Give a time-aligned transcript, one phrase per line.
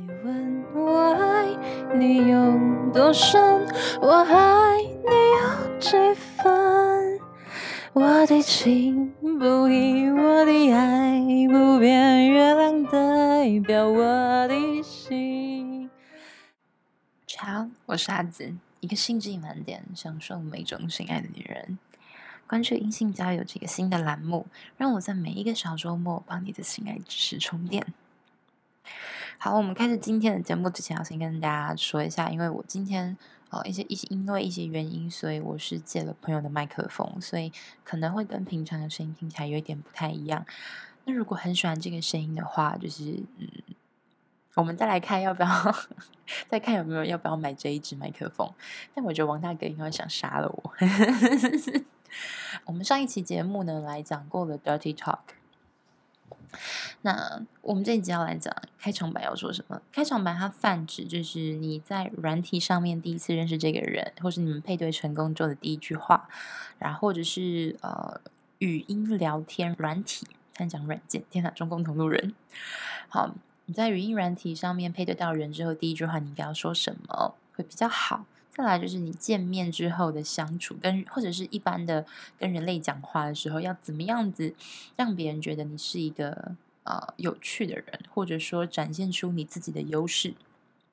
[0.00, 3.38] 你问我爱你有多深，
[4.00, 7.20] 我爱你有几分？
[7.92, 15.90] 我的情不移，我的爱不变，月亮代表我的心。
[17.36, 21.78] 好，我是阿梓，一个兴致满点、享受每种性爱的女人。
[22.46, 24.46] 关注阴性交友这个新的栏目，
[24.78, 27.92] 让我在每一个小周末帮你的性爱知识充电。
[29.42, 33.16] 好，我们开始今天的节目之前，要先跟大家说一下，因为我今天
[33.48, 37.50] 呃一些一些因为一些原因，所以我是借了朋友的麦克风，所以
[37.82, 40.44] 可能会跟平常的声音听起来有一点不太一样。
[41.06, 43.48] 那如果很喜欢这个声音的话，就是嗯，
[44.56, 45.48] 我们再来看要不要
[46.46, 48.46] 再看有没有要不要买这一支麦克风。
[48.94, 50.74] 但我觉得王大哥应该想杀了我。
[52.66, 55.20] 我们上一期节目呢，来讲过了 Dirty Talk。
[57.02, 59.80] 那我们这一集要来讲开场白要说什么？
[59.92, 66.28] 开场白它泛指就是你在软体上面第一次认识这个人，或是你们配对成功之后的第一句话，
[66.78, 68.20] 然后或者是呃
[68.58, 72.34] 语音聊天软体，看讲软件，天哪，中共同路人。
[73.08, 73.34] 好，
[73.66, 78.26] 你在语音软体上面配对到人之后，第一句话你应该要说什么会比较好？
[78.52, 82.04] 再来就是你见面之后的相处，跟或者是一般的
[82.38, 84.54] 跟人类讲话的时候，要怎么样子
[84.96, 90.34] 让别人觉得你是一个呃有趣的人，或者说展现出你自己的优势。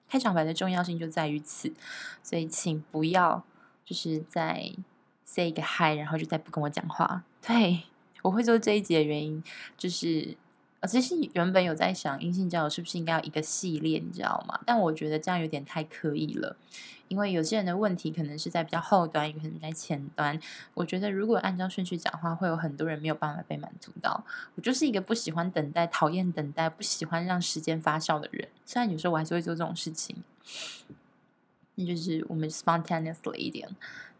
[0.08, 1.74] 开场白的重要性就在于此，
[2.24, 3.44] 所以请不要
[3.84, 4.72] 就是在
[5.26, 7.24] say 一个 hi，然后就再不跟我讲话。
[7.46, 7.84] 对，
[8.22, 9.44] 我会做这一集的原因
[9.78, 10.38] 就是。
[10.80, 14.60] 啊，其实原本有在想阴性交友是不是应该要一个系列，你知道吗？
[14.66, 16.56] 但我觉得这样有点太刻意了，
[17.08, 20.40] 因为有些人的问题可能是在比较后端，有可能在前端。
[20.76, 24.24] 我觉得如果按照顺序讲话，会有很多人没有办法被满足到。
[24.54, 28.48] 我就是一个不喜欢等待、讨厌等待、不喜欢让时间发酵的人。
[28.64, 30.18] 虽然有时候我还是会做这种事情，
[31.74, 33.68] 那就是我们 spontaneously 一点。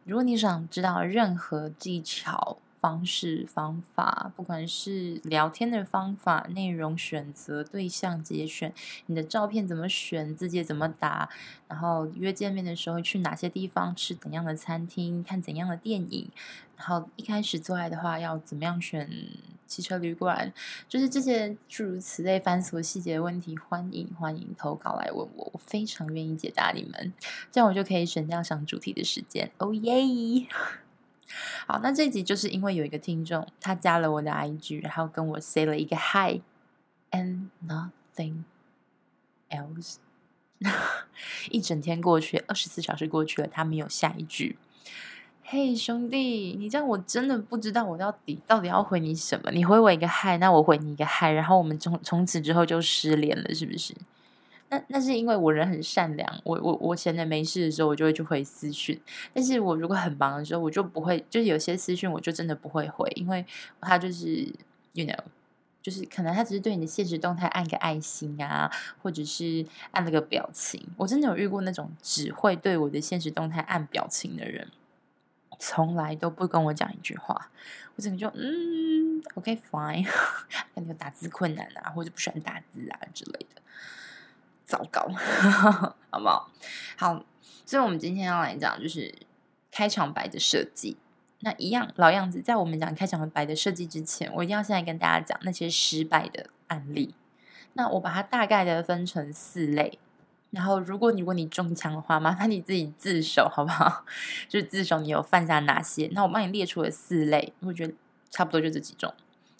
[0.06, 2.58] 如果你想知道任何技巧，
[2.88, 8.74] 方式方法，不管是聊天的方法、内容选择、对象节选、
[9.08, 11.30] 你的照片怎么选、字节怎么打，
[11.68, 16.30] 然后约见面的时候去哪些地方吃怎样的餐厅、看怎样的电影，
[16.78, 19.10] 然后一开始做爱的话要怎么样选
[19.66, 20.54] 汽车旅馆，
[20.88, 27.12] 就是这些诸如此类繁琐细节的问题，欢迎欢迎投稿来问我，我非常愿意解答你们，
[27.52, 29.52] 这样我就可以省掉想主题的时间。
[29.58, 30.48] 哦耶！
[31.68, 38.44] 好，那这集就是因为有一个听众，他加了我的 IG，然后跟我 say 了一个 Hi，and nothing
[39.50, 39.98] else。
[41.52, 44.58] 一整天过去，二十四小时过去了，他没有下一句。
[45.44, 49.52] 嘿，兄弟，你这样我真的不知道我到底到底要回你什么。
[49.52, 53.94] 你回我一个 Hi，那我回你一个 Hi，然后我们从从此之后就失联了，是不是？
[54.70, 59.00] 那那是因为我人很善良，我我我闲着没事的时候，我就会去回私讯。
[59.34, 63.46] 但是我如果很忙的时候，我就不会，就是有些私讯我就真的不会回，因为
[63.80, 64.28] 他就是
[64.92, 65.18] ，you know，
[65.82, 68.70] 就是可能他只是对你的现实动态按个爱心啊，
[69.02, 70.86] 或者是按了个表情。
[70.98, 74.70] 我真的有遇过那种只会对我的现实动态按表情的人，
[75.60, 77.50] 从来都不跟我讲一句话。
[77.96, 80.06] 我整个就嗯，OK fine，
[80.76, 83.62] 那 个打字困难啊，或者不喜欢打字啊之类的。
[84.68, 85.08] 糟糕，
[86.12, 86.52] 好不好？
[86.98, 87.24] 好，
[87.66, 89.16] 所以我们今天要来讲就是
[89.72, 90.98] 开场白的设计。
[91.40, 97.16] 那一样老样子，在我们讲开场白的设计之前，我一定要现在跟大家讲那些失败的案例。
[97.74, 99.98] 那我把它大概的分成四类。
[100.50, 104.04] 然后，如果你如果你中枪的话，麻烦你自己自首，好不好？
[104.50, 106.10] 就是自首，你有犯下哪些？
[106.14, 107.94] 那我帮你列出了四类，我觉得
[108.32, 109.14] 差不多就这几种。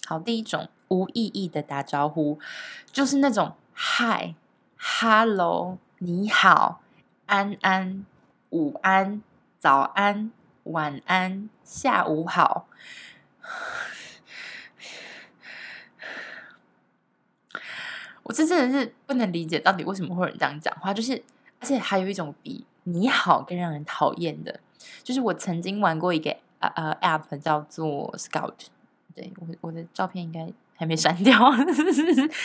[0.06, 2.38] 好，第一种无意义的打招呼，
[2.90, 4.34] 就是那种嗨。
[4.80, 6.80] Hello，你好，
[7.26, 8.06] 安安，
[8.50, 9.22] 午安，
[9.58, 10.30] 早安，
[10.62, 12.68] 晚安，下午好。
[18.22, 20.94] 我这真的是不能理解，到底为什么会有人这样讲话？
[20.94, 21.24] 就是，
[21.58, 24.60] 而且还有一种比你好更让人讨厌的，
[25.02, 28.54] 就是我曾经玩过一个呃呃 App 叫做 Scout，
[29.12, 31.36] 对，我我的照片应该还没删掉，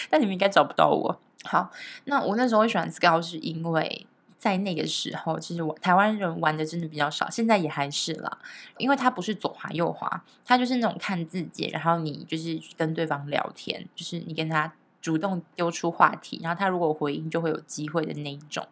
[0.09, 1.17] 但你们应该找不到我。
[1.45, 1.71] 好，
[2.05, 4.07] 那我那时候会喜欢 Scout，是因为
[4.37, 8.39] 在那个时候，其实我台湾人玩的真的比较少，现在也还是啦。
[8.77, 18.67] 因为它不是左滑右滑，它就是那种看字节，然后你就是跟对方聊天，就是你跟他主动丢出话题，然后他如果回应就会有机会的那一种。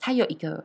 [0.00, 0.64] 它有一个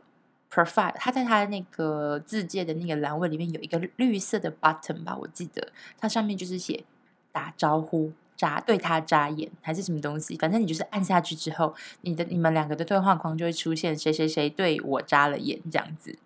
[0.52, 6.84] profile，他在他的那个字界的那个栏位里面有一个绿色的 button 吧，我记得它上面就是写
[7.32, 8.12] 打招呼。
[8.36, 10.36] 眨对他眨眼，还是什么东西？
[10.36, 16.16] 反正你就是按下去之后，你的你们两个的对话框就会出现谁谁谁对我眨了眼这样子。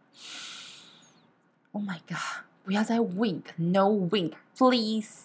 [1.70, 2.44] Oh my god！
[2.64, 5.22] 不要再 wink，no wink，please。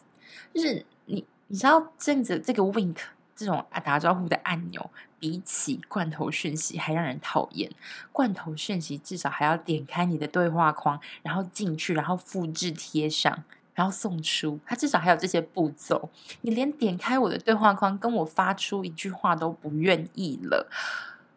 [0.53, 2.99] 就是你你知道这样子这个 wink
[3.35, 4.89] 这种打招呼的按钮，
[5.19, 7.69] 比起罐头讯息还让人讨厌。
[8.13, 13.43] 罐头讯息至少还要点开你的对话框，然后进去，然后复制贴上。
[13.77, 16.09] 然后送出，他至少还有这些步骤。
[16.41, 20.67] 你连点开我的对话框，跟我发出一句话都不愿意了，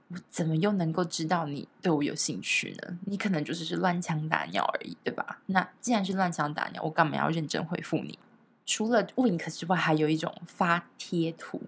[0.08, 2.98] 我怎么又能够知道你对我有兴趣呢？
[3.04, 5.42] 你可能就是是乱枪打鸟而已，对吧？
[5.46, 8.19] 那既然是乱枪打鸟，我干嘛要认真回复你？
[8.64, 11.60] 除了 Wink 之外，还有一种发贴图。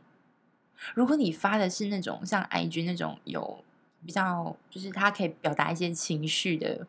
[0.94, 3.62] 如果你发的是那种像 IG 那种有
[4.06, 6.86] 比较，就是它可以表达一些情绪的。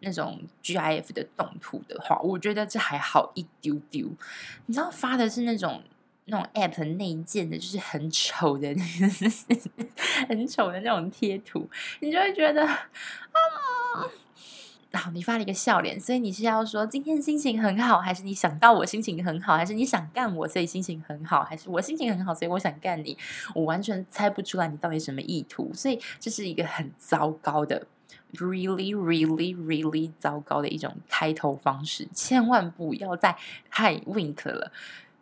[0.00, 4.10] 那种 GIF 的动图的话，我觉得这还好一丢丢。
[4.66, 5.82] 你知道发的是那种
[6.26, 8.74] 那种 App 内建的，就是很丑的，
[10.28, 11.68] 很丑的那种贴图，
[12.00, 12.84] 你就会觉得啊，
[14.90, 23.16] 然后你发了一个笑脸，所以你是要说今天心情很好，还是你想到我心情很好，还是你想干我，所以心情很好，还是我心情很好，所以我想干你？
[23.54, 27.86] 我完全猜不出来你到底什么意图，所以这是一个很糟糕的。
[28.38, 33.36] Really, really, really 糟糕的一种开头方式，千万不要再
[33.70, 34.72] Hi Wink 了。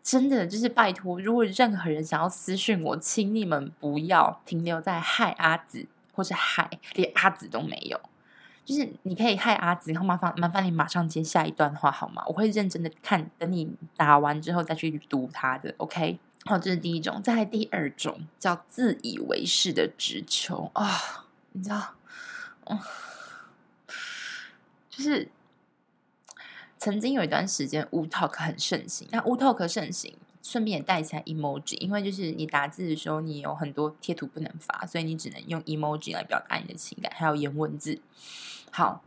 [0.02, 8.00] 真的就是拜托，如果任何人想要私讯我，请你们不要停留在害阿紫或是害连阿紫都没有。
[8.64, 12.22] 就是你可以害阿紫，然后麻烦麻烦你马上接下一段话好吗？
[12.26, 15.74] 我会认真的看，等你打完之后再去读它的。
[15.76, 17.22] OK，好，这是第一种。
[17.22, 21.94] 再来第二种叫自以为是的直球啊、你知道？
[24.90, 25.28] 就是
[26.78, 29.08] 曾经有一段时间，Wootalk 很盛行。
[29.10, 38.00] 那 Wootalk 盛行，顺便也带起来 emoji，因为就是你打字的时候，你有很多贴图不能发，所以你只能用 emoji 来表达你的情感，还有言文字。
[38.70, 39.02] 好，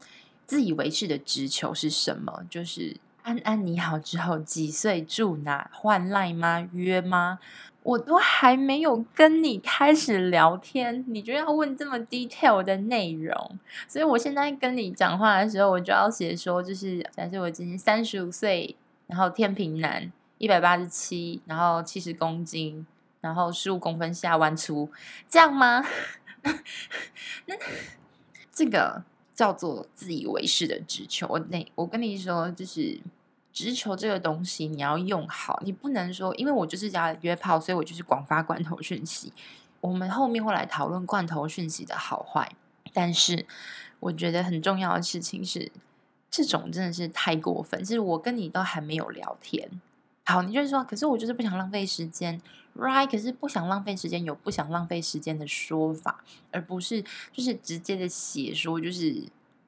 [0.46, 2.44] 自以为是的直球是什么？
[2.50, 5.70] 就是安安你好之后，几岁住哪？
[5.74, 6.68] 换赖吗？
[6.74, 7.40] 约吗？
[7.88, 13.58] 我都还没有跟你开始聊天，你就要问这么 detail 的内容，
[13.88, 18.76] 所以我现在跟你讲话的时候，我就要写说，就是假设我今年三十五岁，
[19.08, 22.86] 然后天平男，一百八十七，然后七十公斤，
[23.22, 24.90] 然后十五公分下弯粗，
[25.30, 25.82] 这样吗？
[27.46, 27.56] 那
[28.52, 29.02] 这个
[29.34, 31.26] 叫做自以为是的直球。
[31.30, 33.00] 我那我跟你说，就是。
[33.58, 39.34] 直球这个东西你要用好，你不能说，因为我就是要约炮，所以我就是广发罐头讯息。
[39.82, 42.52] 我们后面会来讨论罐头讯息的好坏，
[42.94, 43.48] 但是
[44.00, 45.72] 我觉得很重要的事情是，
[46.30, 47.80] 这种真的是太过分。
[47.80, 49.82] 就是我跟你都还没有聊天，
[50.26, 52.40] 好，你就是说，可是我就是不想浪费时间
[52.76, 53.10] ，right？
[53.10, 57.02] 可是不想浪费时间有不想浪费时间的说法，而不是
[57.32, 59.24] 就是直接的写说就是。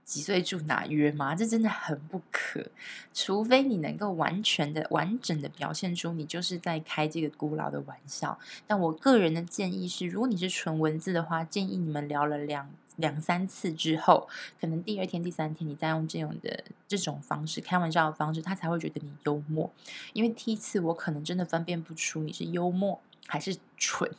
[0.09, 1.35] 几岁住哪约吗？
[1.35, 2.65] 这真的很不可，
[3.13, 8.39] 除非你能够完全的、完整的表现出你就是在开这个古老的玩笑。
[8.65, 14.27] 但我个人的建议是，如果你是纯文字的话，建议你们聊了两两三次之后，
[14.59, 19.71] 可能第二天、第三天，你再用这种的这种方式开玩笑的方式，他才会觉得你幽默。
[20.13, 24.12] 因为第一次我可能真的分辨不出你是幽默还是蠢，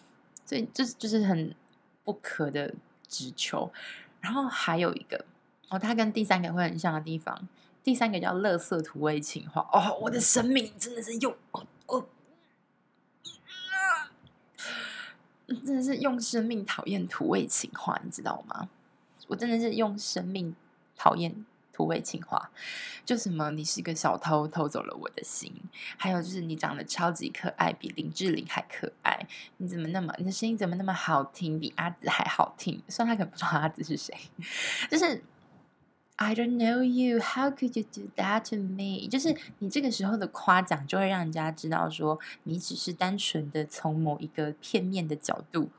[0.46, 1.52] 所以这就是很
[2.04, 2.72] 不可的
[3.08, 3.72] 直球。
[4.20, 5.24] 然后还有一个。
[5.70, 7.48] 哦，它跟第三个会很像的地方，
[7.84, 9.66] 第三个叫“垃圾土味情话”。
[9.72, 11.32] 哦，我的生命真的是用
[11.86, 12.06] 哦，
[15.46, 18.68] 真的是用生命讨厌土味情话，你知道吗？
[19.28, 20.56] 我真的是用生命
[20.96, 22.50] 讨厌土味情话，
[23.04, 25.54] 就什么你是一个小偷，偷走了我的心，
[25.96, 29.24] 还有就是你长得超级可爱，比林志玲还可爱，
[29.58, 32.82] 你怎么那么，你的声音怎么那么好听，比阿紫还好听？
[32.88, 34.12] 虽然他可能不知道阿紫是谁，
[34.90, 35.22] 就是。
[36.22, 37.18] I don't know you.
[37.18, 39.08] How could you do that to me?
[39.08, 45.70] 就是你这个时候的夸奖，就会让人家知道说你只是单纯的从某一个片面的角度。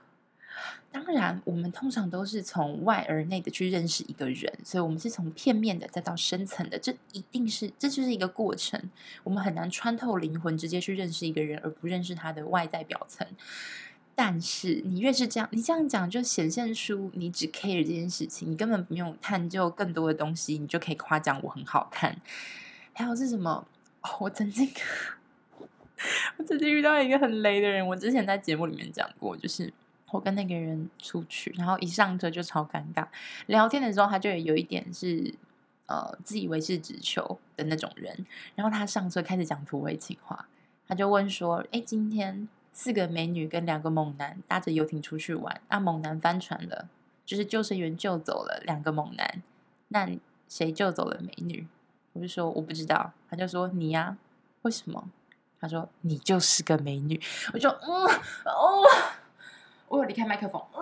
[0.91, 6.79] 当然，我们通常都是从外而内的去认识一个人，所以我们是从片面的再到深层的。
[6.79, 8.89] 这一定是，这就是一个过程。
[9.23, 13.25] 我们很难穿透灵魂，直接去认识一个人，而不认识他的外在表层。
[14.15, 22.15] 但是你越是这样，你这样讲就显现出你只 care 这件事情，你根本不用探究更多的东西，你就可以夸奖我很好看。
[22.93, 23.65] 还有是什么？
[24.01, 24.69] 哦，我曾经，
[26.37, 27.85] 我曾经遇到一个很雷的人。
[27.87, 29.71] 我之前在节目里面讲过，就是
[30.11, 33.07] 我跟那个人出去，然后一上车就超尴尬。
[33.47, 35.33] 聊天的时候，他就有一点是
[35.85, 38.25] 呃自以为是直球的那种人。
[38.55, 40.47] 然后他上车开始讲土味情话。
[40.87, 46.87] 他就问说：“哎，今天四个美女跟两个猛男搭着游艇出去玩，啊，猛男翻船了，
[47.25, 49.41] 就是救生员救走了两个猛男，
[49.89, 50.09] 那
[50.47, 51.67] 谁救走了美女？”
[52.13, 54.17] 我就说：“我不知道。”他就说：“你呀？
[54.63, 55.09] 为什么？”
[55.61, 57.21] 他说：“你就是个美女。”
[57.53, 58.05] 我就嗯
[58.45, 58.83] 哦，
[59.87, 60.81] 我有离开麦克风，啊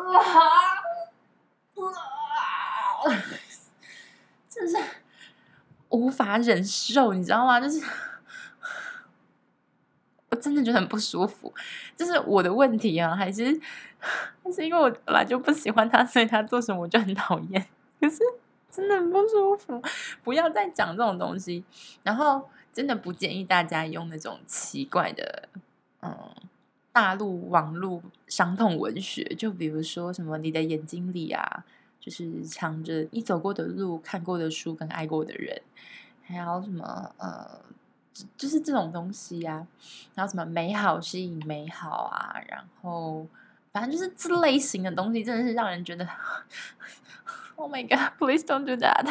[1.75, 3.13] 啊，
[4.49, 4.75] 真是
[5.89, 7.59] 无法忍受，你知道吗？
[7.59, 7.79] 就是
[10.39, 11.53] 真的觉得很不舒服。
[11.95, 13.45] 这是我的问题啊，还是
[14.43, 17.65] 还是因为我本来就不喜欢他，所以他做什么我就很讨厌。
[18.01, 18.19] 可是
[18.71, 19.81] 真的很不舒服，
[20.23, 21.63] 不要再讲这种东西。
[22.03, 22.49] 然后。
[22.71, 25.49] 真的不建议大家用那种奇怪的，
[26.01, 26.15] 嗯，
[26.93, 31.65] 大陆网络伤痛文学，就比如说什么你的眼睛里啊，
[31.99, 35.59] 就是藏着你走过的路、看过的书跟爱过的人，
[36.23, 37.59] 还有什么呃，
[38.37, 39.67] 就是这种东西呀、啊，
[40.15, 43.27] 然后什么美好吸引美好啊，然后
[43.71, 46.07] 反正就是这类型的东西，真的是让人觉得。
[47.55, 48.17] Oh my god!
[48.17, 49.05] Please don't do that.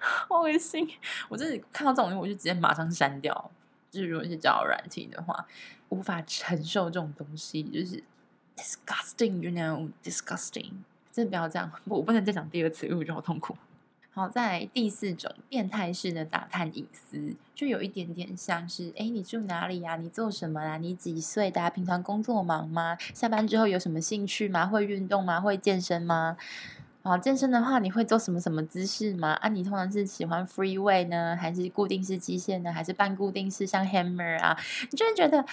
[0.00, 0.90] 好恶心！
[1.28, 3.52] 我真的看到这种东西，我就直接马上删掉。
[3.88, 5.46] 就是如果是交友软体的话，
[5.90, 8.02] 无法承受这种东西，就是
[8.56, 9.38] disgusting.
[9.38, 10.72] You know, disgusting.
[11.12, 13.56] 真的不要这样，我不能再讲第二次，因为我觉得好痛苦。
[14.16, 19.96] 好，在第四种变态式的打探隐私，就有一点点像是：哎，你住哪里呀？
[19.96, 20.76] 你做什么啦？
[20.76, 21.68] 你几岁的？
[21.70, 22.96] 平常工作忙吗？
[23.12, 24.66] 下班之后有什么兴趣吗？
[24.66, 25.40] 会运动吗？
[25.40, 26.36] 会健身吗？
[27.02, 29.32] 啊，健身的话，你会做什么什么姿势吗？
[29.32, 34.56] 啊，你通常是喜欢 free way 呢，还是固定式机械呢，还是半固定式像 hammer 啊？
[34.92, 35.44] 你居然觉得，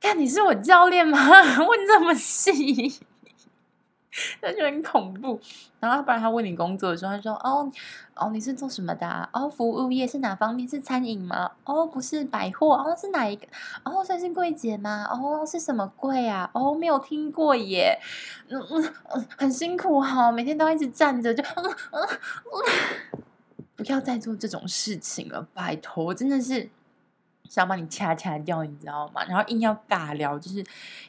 [0.00, 1.18] 看你是我教练吗？
[1.60, 3.00] 问这么细。
[4.42, 5.38] 那就很恐怖。
[5.80, 7.70] 然后，不然他问你工作的时候，他说：“哦，
[8.14, 9.28] 哦，你是做什么的啊？
[9.32, 10.68] 哦，服务业是哪方面？
[10.68, 11.50] 是餐饮吗？
[11.64, 12.74] 哦，不是百货。
[12.74, 13.46] 哦，是哪一个？
[13.84, 15.06] 哦，算是柜姐吗？
[15.10, 16.50] 哦，是什么柜啊？
[16.54, 17.98] 哦，没有听过耶。
[18.48, 22.08] 嗯嗯嗯，很辛苦哈，每天都一直站着，就嗯嗯
[23.12, 23.22] 嗯，
[23.76, 26.70] 不要再做这种事情了，拜托，真的是。”
[27.48, 29.24] 想把你掐掐掉，你知道吗？
[29.28, 30.64] 然后硬要尬聊，就是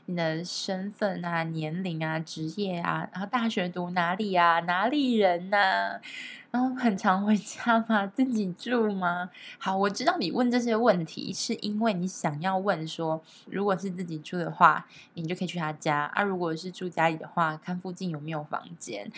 [0.06, 6.02] 你的身份啊、年龄啊、职业啊，然后大学读哪里啊、哪里人呐、啊，
[6.52, 8.08] 然后很常回家吗？
[8.08, 9.30] 自己住吗？
[9.58, 19.12] 好，我知道你问这些问题是因为你想要问说，如果是自己住的话，你就可以去他家啊；如果是住家里的话，看附近有没有房间。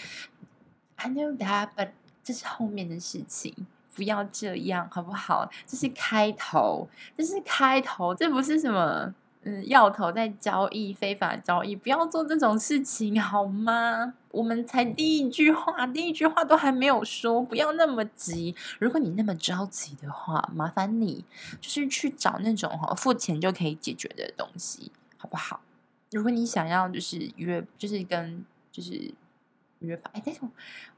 [0.95, 1.89] I know that, but
[2.23, 3.67] 这是后面的事情。
[3.99, 5.49] 不要这样，好不好？
[5.67, 6.87] 这是开头，
[7.17, 9.13] 这是开头，这不是什么
[9.43, 14.13] 嗯，要头在交易，非法交易，不要做这种事情，好吗？
[14.31, 18.55] 我们才第一句话，第一句话都还没有说，不要那么急。
[18.79, 21.25] 如果你那么着急的话，麻烦你
[21.59, 25.59] 就是去找那种哈，付钱就可以解决的东西，好不好？
[26.11, 29.13] 如果你想要就是约，就是跟就是。
[29.79, 30.53] 约炮，哎，但是我突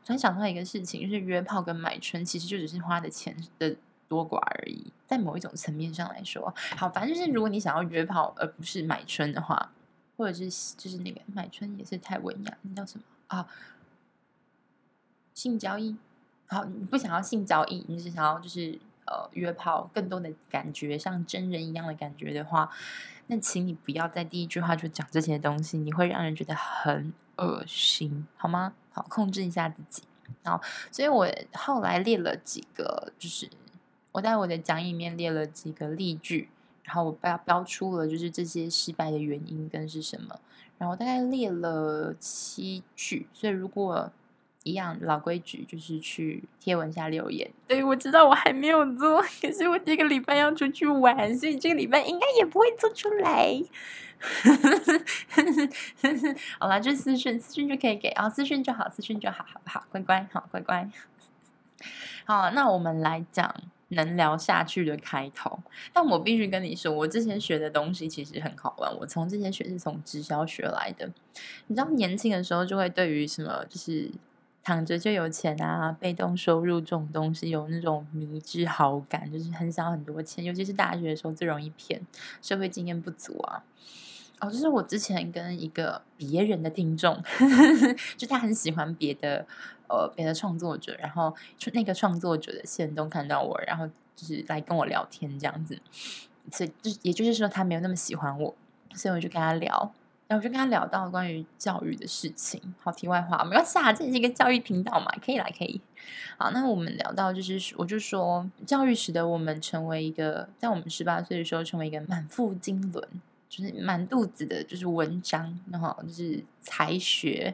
[0.07, 3.75] 然想到一个事情，就是约炮跟买春其实就只是花的钱的
[4.07, 9.71] 多寡而已，在某一种层面上来说，好，反正就是如果你想要约炮而不是买春的话，
[10.17, 13.47] 或者是就是那个买春也是太文雅，那叫什么啊？
[15.33, 15.95] 性交易，
[16.47, 22.69] 好，你不想要性交易，你只想要就是呃约炮更多的感觉，像真人一样的感觉的话，
[23.27, 27.13] 那请你不要在第一句话就讲这些东西，你会让人觉得很。
[27.41, 28.73] 恶心，好吗？
[28.93, 30.03] 好，控制一下自己。
[30.43, 33.49] 好，所以我后来列了几个，就是
[34.11, 36.49] 我在我的讲义里面列了几个例句，
[36.83, 40.39] 然后我标标出了就是这些失败的原因跟是什么。
[40.77, 44.11] 然后大概列了七句，所以如果
[44.63, 47.49] 一样老规矩，就是去贴文下留言。
[47.67, 53.59] 对，我知道我还没有做，可是我这个礼拜要出去玩，所以这个礼拜应该也不会做出来。
[56.59, 59.83] 好啦，就私讯，私讯就可以给，然后私讯就好，私讯就好，好不好？
[59.89, 60.87] 乖乖，好乖乖。
[62.25, 63.51] 好，那我们来讲
[63.87, 65.63] 能聊下去的开头。
[65.91, 68.95] 但我必须跟你说，我之前学的东西其实很好玩。
[68.97, 71.09] 我从之前学是从直销学来的。
[71.65, 74.11] 你知道，年轻的时候就会对于什么，就是
[74.63, 80.43] 躺着就有钱啊，被动收入这种东西有那种迷之好感，就是很想很多钱。
[80.43, 82.01] 尤其是大学的时候最容易骗，
[82.41, 83.63] 社会经验不足啊。
[84.39, 89.45] 哦，就是我之前跟一个别人的听众，呵 呵就他很喜欢别的
[89.87, 91.35] 呃别的创作者，然后
[91.73, 95.79] 那个创作者的线都看到我，然后就是来跟我聊天这样子，
[96.51, 98.55] 所以就也就是说他没有那么喜欢我，
[98.95, 99.93] 所以我就跟他聊，
[100.31, 102.73] 然后我就跟他聊到关于教育的事情。
[102.79, 105.81] 好，题外话，没关系啊，这是一个教育频道嘛，可以啦，可以。
[106.37, 113.05] 好，那我们聊到就是，我就说，教育使得我们成为一个，在我们十八岁的时候，成为一个满腹经纶，
[113.49, 117.53] 就是满肚子的，就是文章，然后就是才学。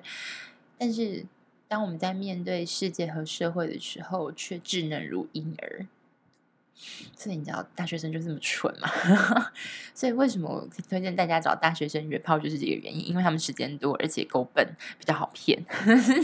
[0.77, 1.25] 但是，
[1.67, 5.87] 当我们在面对世界和社会的时候，却稚嫩如婴儿。
[7.15, 8.87] 所以你知道大学生就这么蠢嘛？
[9.95, 14.65] 所以为什么我推荐大家找大学生约炮，就是这个原因，因为他们时间多，而且够笨，
[14.99, 15.59] 比较好骗。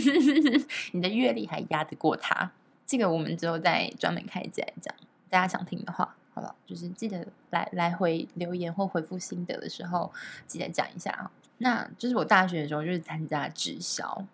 [0.93, 2.51] 你的阅历还压得过他？
[2.86, 4.93] 这个我们之后再专门开一集来讲。
[5.29, 6.55] 大家想听的话，好不好？
[6.67, 10.13] 就是记得来来回留言或回复心得的时候，
[10.45, 11.31] 记得讲一下啊。
[11.57, 14.25] 那就是我大学的时候就是参加直销，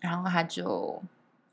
[0.00, 1.02] 然后他就。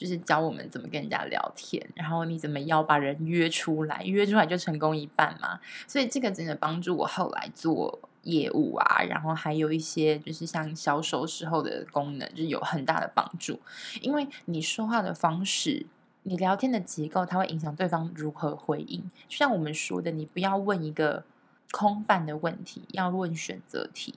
[0.01, 5.59] 就是教我们怎么跟人家聊天，然后你怎么要把人约出来，约出来就成功一半嘛。
[5.85, 13.59] 所以这个真的帮助我后来做业务啊，然后还有一些就是像销售时候的功能，就有很大的帮助。
[14.01, 15.85] 因为你说话的方式，
[16.23, 18.99] 你聊天的结构，它会影响对方如何回应。
[19.27, 21.23] 就像我们说的，你不要问一个
[21.69, 24.15] 空泛的问题，要问选择题。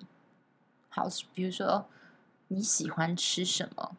[0.89, 1.85] 好，比如说
[2.49, 3.95] 你喜欢吃什么？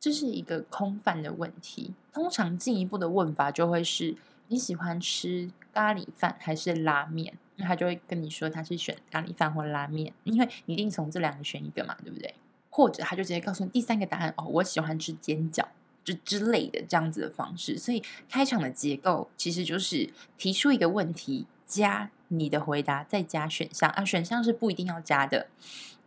[0.00, 1.92] 这是一个空泛的问题。
[2.12, 4.16] 通常进一步的问法就会是：
[4.48, 7.34] 你喜欢吃咖喱饭还是拉面？
[7.56, 12.34] 那他就会跟你说他是选咖喱饭或拉面，因为你一定从这两个选一个嘛，对不对？
[12.70, 15.66] 或者他就直接告诉你第三个答案：哦，我喜欢吃煎饺，
[16.02, 17.76] 就之类的这样子的方式。
[17.76, 24.02] 所以开场的结构其实就是提出一个问题，加你的回答，再加选项啊。
[24.02, 25.48] 选项是不一定要加的，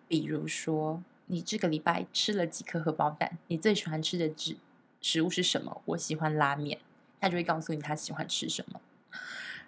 [0.08, 1.04] 比如说。
[1.28, 3.38] 你这个礼拜吃了几颗荷包蛋？
[3.48, 4.58] 你最喜欢吃的食
[5.02, 5.82] 食物是什么？
[5.86, 6.80] 我喜欢拉面，
[7.20, 8.82] 他就会告诉你他喜欢吃什么。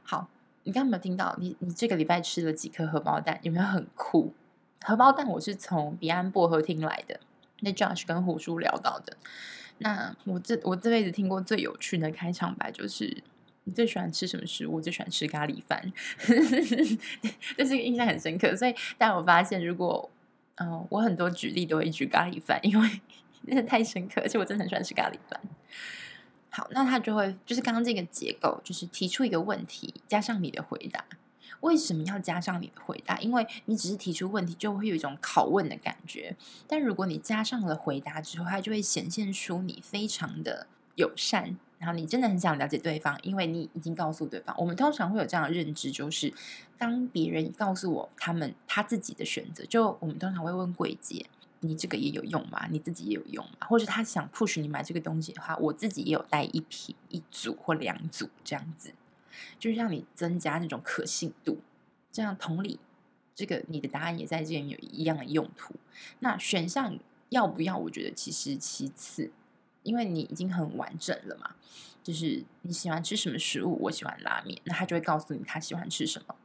[0.03, 0.29] 好，
[0.63, 1.35] 你刚有没有听到？
[1.39, 3.39] 你你这个礼拜吃了几颗荷包蛋？
[3.43, 4.33] 有没有很酷？
[4.81, 7.19] 荷包蛋我是从彼岸薄荷听来的，
[7.61, 9.17] 那 Josh 跟胡叔聊到的。
[9.79, 13.23] 那我这我这辈子听过最有趣的开场白就是：
[13.63, 14.79] 你最喜欢吃什么食物？
[14.79, 15.91] 最喜欢吃咖喱饭，
[17.57, 18.55] 这是一个印象很深刻。
[18.55, 20.09] 所以，但我发现如果
[20.55, 23.01] 嗯、我很多举例都会举咖喱饭，因为
[23.45, 25.41] 真 的太深刻，而且我真的很喜欢吃咖喱饭。
[26.49, 31.03] 好，那他就会就是刚刚这个结构，就是提出一个问题，加上你的回答。
[31.61, 33.19] 为什么要加上你的回答？
[33.19, 36.35] 因为你只是提出问题，就会有一种拷问的感觉。
[36.67, 41.57] 但如果你加上了回答之后，它就会显现出你非常的友善。
[41.77, 44.55] 然后你真的很想了解对方，因为你已经告诉对方。
[44.57, 46.33] 我们通常会有这样的认知，就是
[46.77, 51.25] 当别人告诉我他们他自己的选择，就我们通常会问柜姐
[51.59, 52.65] ：“你这个也有用吗？
[52.71, 58.93] 你自己也有用吗？”或者他想 push 你买这个东西的话，我自己也有带一瓶、一组或两组这样子，
[59.59, 61.59] 就是让你增加那种可信度。
[62.11, 62.79] 这样同理，
[63.35, 65.75] 这个你的答案也在这边有一样的用途。
[66.19, 66.97] 那选项
[67.29, 67.77] 要不要？
[67.77, 69.31] 我觉得其实其次。
[69.85, 71.51] 因为你已经很完整了嘛，
[72.03, 76.35] 就是你喜欢吃什么食物，我喜欢拉面，那他就会告诉你他喜欢吃什么。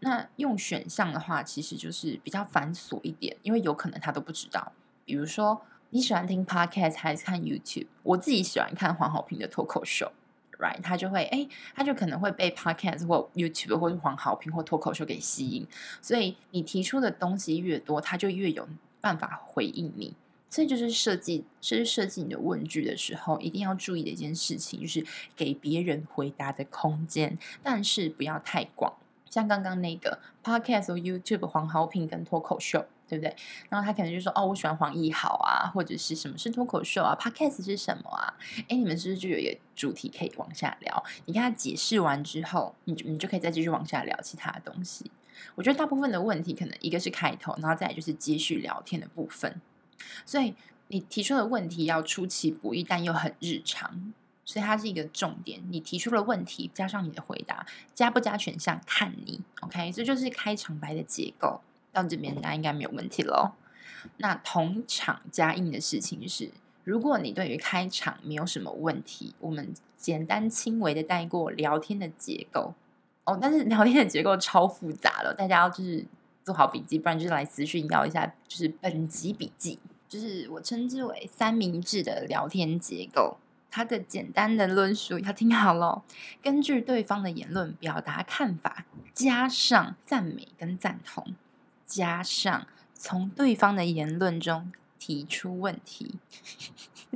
[0.00, 4.72] 那用选项的话，其实就是比较繁琐一点，因为有可能他都不知道。
[5.04, 7.86] 比如说你喜欢听 podcast 还是看 YouTube？
[8.02, 10.12] 我自己喜欢看黄豪平的脱口秀
[10.58, 10.80] ，right？
[10.82, 15.66] 他就会哎，他就可能会被 podcast 或 YouTube 或者黄豪平或脱口秀给吸引，
[16.02, 18.68] 所以你提出的东西越多，他就越有
[19.00, 20.14] 办法回应你。
[20.50, 25.04] 这就是设计，这是设计你的问句的时候一定要注意的一件事情，就是
[25.36, 28.94] 给别人回答的空间，但是不要太广。
[29.28, 33.36] 像刚刚那个 Podcast 或 YouTube 黄豪平跟脱口秀，对不对？
[33.68, 38.32] 然后他可能就说：“哦，我喜欢黄义豪啊，或者是什么是脱口秀啊？Podcast 是什么啊？”
[38.68, 41.04] 哎，你们是不是就有一个主题可以往下聊？
[41.26, 45.10] 你跟他解释完之后，你就你就可以再继续往下聊其他的东西。
[45.54, 49.60] 我觉得大部分的问题，可能一个是开头，然后再就是接续聊天的部分。
[50.24, 50.54] 所以
[50.88, 54.12] 你提出的问题要出其不意，但又很日常，
[54.44, 55.60] 所以它是一个重点。
[55.70, 59.40] 你提出了问题，加上你的回答，加不加选项看你。
[59.60, 61.60] OK，这就是开场白的结构。
[61.92, 63.52] 到这边大家应该没有问题喽。
[64.18, 66.50] 那同场加印的事情是，
[66.84, 72.74] 如果你对于开场没有什么问题，我们简单轻微的带过聊天的结构
[73.24, 73.38] 哦。
[73.40, 76.06] 但是聊天的结构超复杂了，大家要就是。
[76.48, 83.36] 做好笔记，不然就是来私讯要一下，就是本集笔记，就是我称之为三明治的聊天结构。
[83.70, 86.04] 它的简单的论述要听好喽，
[86.42, 91.34] 根据对方的言论表达看法，加上赞美跟赞同，
[91.84, 96.14] 加上从对方的言论中提出问题，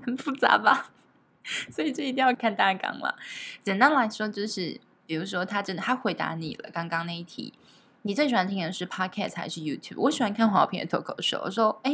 [0.05, 0.90] 很复杂吧？
[1.73, 3.16] 所以这一定要看大纲了。
[3.62, 7.55] 简单来说，就是比如说他真的他回答你了刚刚那一题。
[8.05, 9.95] 你最喜欢听的是 Podcast 还是 YouTube？
[9.97, 11.41] 我喜欢看黄豪平的脱口秀。
[11.45, 11.93] 我说，哎，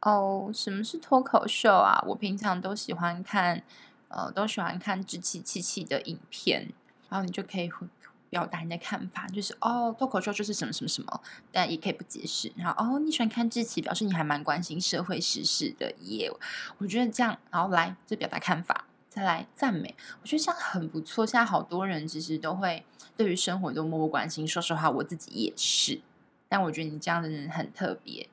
[0.00, 2.02] 哦，什么是脱口秀啊？
[2.08, 3.62] 我平常都喜欢看，
[4.08, 6.72] 呃，都喜欢看志气气气的影片，
[7.08, 7.70] 然后你就可以
[8.30, 11.20] 表达你的看法，就是哦，脱口秀就是什么什么什么，
[11.52, 12.52] 但也可以不解释。
[12.56, 16.32] 然后哦，你喜欢看志祺，表示你还蛮关心社会时事的耶。
[16.78, 18.86] 我觉得这样，然后来就表达看法。
[19.12, 21.26] 再来赞美，我觉得这样很不错。
[21.26, 22.82] 现在好多人其实都会
[23.14, 24.48] 对于生活都漠不关心。
[24.48, 26.00] 说实话，我自己也是。
[26.48, 28.30] 但我觉得你这样的人很特别。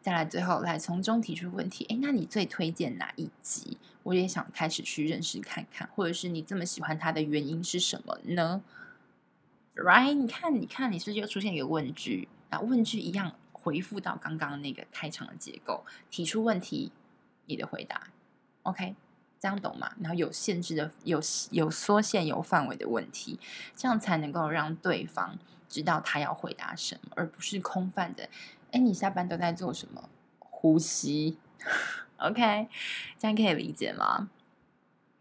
[0.00, 1.84] 再来，最后来从中提出问题。
[1.90, 3.76] 诶，那你最推荐哪一集？
[4.04, 8.62] 我也想开始去认识看看，或者是你这么喜欢他的原因是什么呢
[9.74, 10.14] ？Right？
[10.14, 12.30] 你看，你看，你是不是又出现一个问句？
[12.48, 16.90] 然后问句一样回复到刚刚那个开场的结构，提出问题，
[17.44, 18.08] 你的回答
[18.62, 18.94] ，OK？
[19.44, 19.92] 这样懂吗？
[20.00, 23.38] 然后有限制的、有有缩限、有范围的问题，
[23.76, 28.30] 这样才能够让对方知道他要回答什么，而不是空泛的。
[28.72, 30.08] 哎，你下班都在做什么？
[30.38, 31.36] 呼吸
[32.16, 32.68] ，OK？
[33.20, 34.30] 这样可以理解吗？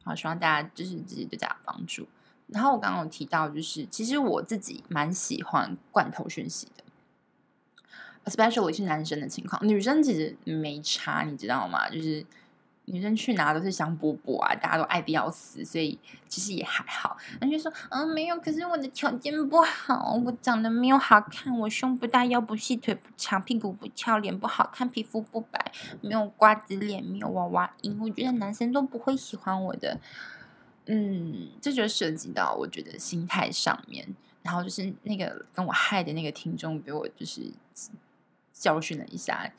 [0.05, 2.07] 好，希望大家就是自己对大家帮助。
[2.47, 11.89] 然后我刚刚有提到，就是其实我自己蛮喜欢罐头讯息的，especially 是男生的情况，女生其实没差，你知道吗？
[11.89, 12.25] 就是。
[12.85, 17.15] 女生去哪都是香饽饽啊，大家都爱的要死，所以其实也还好。
[17.39, 29.99] 人家说，嗯，没有，可是我的条件不好，我长得没有好看，我胸不大，腰不细，腿不长，屁股不翘，脸不好看，皮肤不白，没有瓜子脸，没有娃娃音，我觉得男生都不会喜欢我的。
[30.87, 34.05] 嗯，这就涉及到我觉得心态上面，
[34.41, 37.53] 然后就是那个跟我害的那个听众给我就是
[38.51, 39.49] 教训了一下，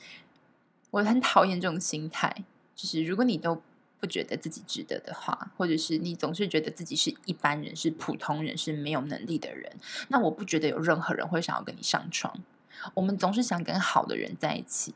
[0.91, 2.45] 我很讨厌这种心态。
[2.75, 3.63] 就是如果你都
[4.01, 9.73] 不觉得自己值得的话，或者是你总是觉得自己是一般人、是普通人、是没有能力的人，
[10.09, 12.39] 那我不觉得有任何人会想要跟你上床。
[12.93, 14.95] 我们总是想跟好的人在一起。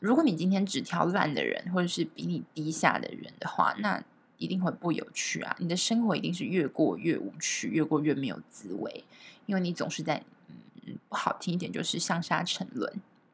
[0.00, 4.02] 如果你今天只挑烂的人，或者是比你低下的人的话，那
[4.38, 5.54] 一定会不有趣啊！
[5.60, 9.04] 你的生活一定是越过越无趣，越过越没有滋味，
[9.46, 10.24] 因为你总是在
[10.84, 12.92] 嗯，不好听一点就是向下沉沦。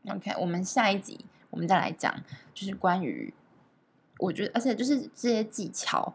[0.09, 2.15] OK，我们下一集我们再来讲，
[2.53, 3.33] 就是关于。
[4.23, 6.15] 我觉得，而且就是这些技巧，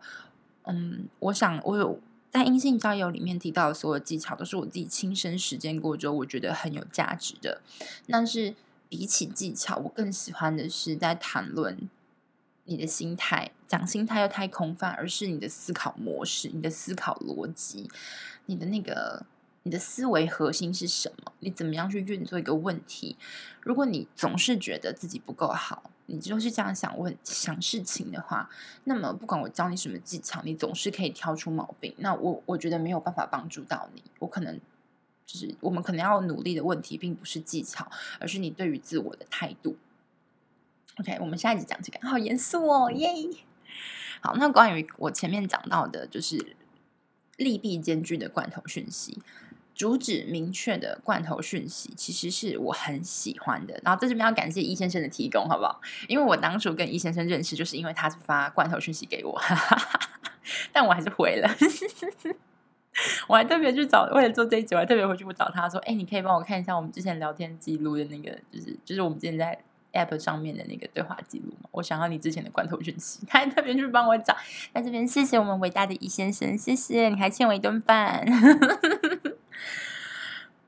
[0.63, 1.99] 嗯，我想我有
[2.31, 7.61] 在阴性交友里面提到的所有技巧，都是我自己亲身实践过之后，我觉得很有价值的。
[8.07, 8.55] 但是
[8.87, 11.89] 比起技巧，我更喜欢的是在谈论
[12.65, 17.89] 你的心态，讲心态又太空泛，而是你的思考模式、你的思考逻辑、
[18.45, 19.25] 你的那个。
[19.63, 21.33] 你的思维核心是什么？
[21.41, 23.17] 你怎么样去运作一个问题？
[23.59, 28.49] 如果你总是觉得自己不够好，你就是这样想问想事情的话，
[28.85, 31.93] 那么不管我教你什么技巧，你总是可以挑出毛病。
[31.97, 34.01] 那我我觉得没有办法帮助到你。
[34.19, 34.59] 我可能
[35.25, 37.89] 就是我们可能要努力的问题，并不是技巧，
[38.19, 39.77] 而是你对于自我的态度。
[40.99, 43.13] OK，我们下一集讲这个，好严肃哦，耶！
[44.21, 46.55] 好，那关于我前面讲到的，就是
[47.35, 49.21] 利弊兼具的罐头讯息。
[49.77, 53.79] 主旨明确的罐头讯息，其实是我很喜欢的。
[53.83, 55.79] 然后在这边要感谢易先生的提供，好不好？
[56.07, 59.39] 因为我当初跟易先生认识，就是因为他是发罐头讯息给我，
[60.73, 61.47] 但我还是回了。
[63.29, 69.55] 我还特别去找，为了做这一集，我还特别回去我找他说：“哎，你可以帮我看一下我们之前聊天记录的那个，就是就是我们之前在
[69.93, 71.69] App 上面的那个对话记录嘛？
[71.73, 74.35] 我想要你之前的罐头讯息。”他还特别去帮我找。
[74.73, 78.25] 在这边谢谢我们伟大的易先生，谢谢，你还欠我一顿饭。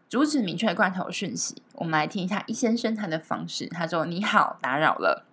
[0.10, 3.68] 阻止明确的罐头讯息，我们来听一下一先生谈的方式。
[3.68, 5.28] 他说：“你好，打扰了，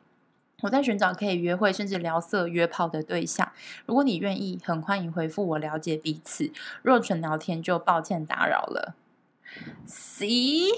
[0.60, 3.50] 我在寻找可以约会甚至聊色约炮的对象。
[3.86, 6.52] 如果你愿意，很欢迎回复我，了解彼此。
[6.82, 8.94] 若纯聊天，就抱歉打扰了。
[9.86, 10.76] ”C，C，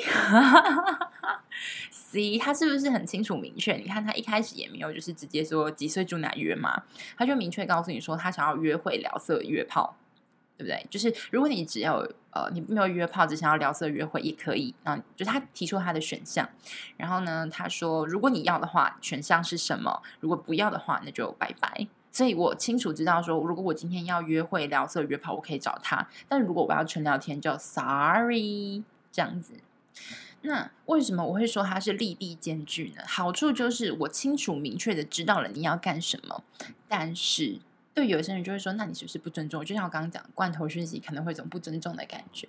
[2.38, 3.72] 他是不是很清楚明确？
[3.72, 6.84] 你看他一开始也没有就是直接说几岁住哪约嘛，
[7.16, 9.96] 他就明确告诉你说他想要约会聊色约炮。
[10.58, 10.84] 对不对？
[10.90, 14.74] 就是如果你只要呃，你没有约炮，只想要聊色约会也可以。
[14.84, 16.48] 嗯，就他提出他的选项，
[16.96, 20.02] 然后呢，他说如果你要的话，选项是什么？
[20.18, 21.86] 如果不要的话，那就拜拜。
[22.10, 26.08] 所以我清楚知道说，如果我今天要约会聊色约炮，我可以找他。
[26.28, 29.54] 但如果我要纯聊天，就 sorry 这样子。
[30.42, 33.02] 那为什么我会说它是利弊兼具呢？
[33.06, 36.42] 好处就是我清楚明确的知道了你要干什么，
[36.88, 37.60] 但是。
[37.94, 39.64] 对有些人就会说，那你是不是不尊重？
[39.64, 42.46] 就像我刚刚讲，罐头讯息可能会有种不尊重的感觉。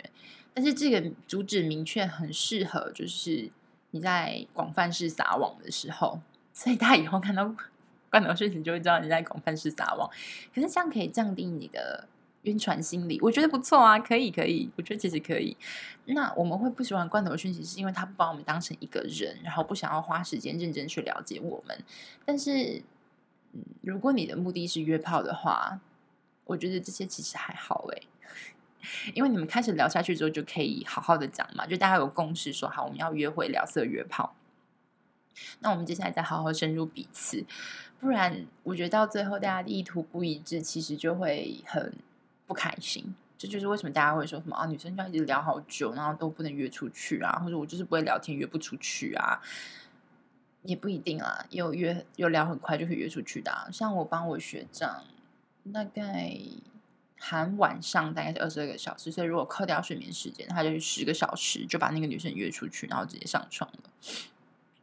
[0.53, 3.49] 但是这个主旨明确，很适合就是
[3.91, 6.19] 你在广泛式撒网的时候，
[6.53, 7.55] 所以大家以后看到
[8.11, 10.09] 罐头讯息就会知道你在广泛式撒网。
[10.53, 12.07] 可是这样可以降低你的
[12.43, 15.57] 晕船心理，我觉得不错啊，可以可以，我觉得其实可以。
[16.05, 21.77] 那我们会不喜欢罐头讯息，是因为他不把我们当成一个人，然后不想要花时间认真去了解我们。
[22.25, 22.81] 但是，
[23.81, 25.79] 如果你的目的是约炮的话，
[26.45, 28.07] 我觉得这些其实还好诶，
[29.15, 34.35] 因为你们开始聊下去之后，就可以好好的讲嘛，就大家有共识说好，我们要约会聊色约炮。
[35.59, 37.45] 那我们接下来再好好深入彼此，
[37.99, 41.93] 不然我觉得到最后大家的意图不一致，其实就会很。
[42.49, 49.39] 不开心，这就是为什么大家会说什么啊，女生就要一直聊好久，然后都不能约出去啊，或者我就是不会聊天，约不出去啊，
[50.69, 53.51] 也不一定啊，有约有聊很快就可以约出去的。
[53.71, 55.03] 像我帮我学长，
[55.73, 56.37] 大概
[57.17, 63.89] 含晚上大概是二十二个小时，所以如果扣掉睡眠时间，他就是十个小时就把那个女生约出去，然后直接上床了。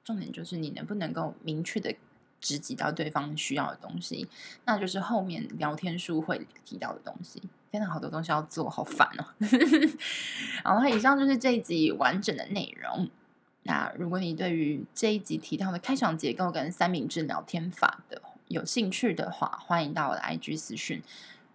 [0.05, 1.94] 重点就是你能不能够明确的。
[2.38, 4.29] 直击到对方需要的东西，
[4.66, 7.42] 那就是后面聊天书会提到的东西。
[7.72, 9.25] 真的好多东西要做，好烦哦。
[10.62, 13.09] 然后以上就是这一集完整的内容。
[13.66, 21.02] 那如果你对于这一集提到的开场结构跟三明治聊天法的有兴趣的话，欢迎到我的 IG 私讯。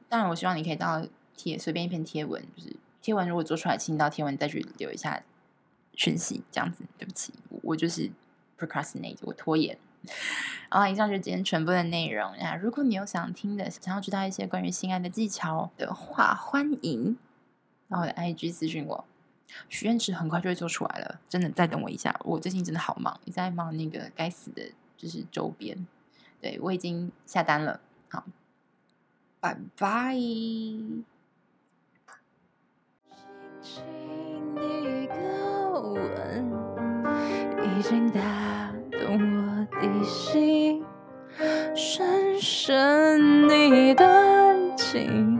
[0.10, 5.24] 当然，我希望你可以到贴随便一篇贴文，就是贴文如果做出来，请你到贴文再去留一下
[5.93, 6.84] 讯息，这样子。
[6.97, 8.12] 对不起，我就是
[8.60, 9.78] procrastinate，我拖延。
[10.69, 12.56] 好，以上就是今天全部的内容那。
[12.56, 17.17] 如果你有想听的，想要知道一些关于性爱的技巧的话，欢迎
[17.88, 19.06] 到我的 IG 私讯我。
[19.70, 22.20] 许愿池很快就会做出来了，真的，再等我一下。
[22.24, 25.86] 我最近真的好忙，你在忙那个该死的，就是周边。
[26.40, 27.80] 对，我已经下单了。
[28.10, 28.26] 好，
[29.40, 30.16] 拜拜。
[39.82, 40.84] 的心，
[41.76, 45.40] 深深的感情，